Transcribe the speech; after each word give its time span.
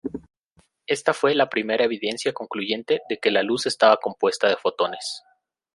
Ésta 0.87 1.13
fue 1.13 1.35
la 1.35 1.47
primera 1.47 1.85
evidencia 1.85 2.33
concluyente 2.33 3.01
de 3.07 3.19
que 3.19 3.29
la 3.29 3.43
luz 3.43 3.67
estaba 3.67 3.97
compuesta 3.97 4.49
de 4.49 4.55
fotones. 4.57 5.21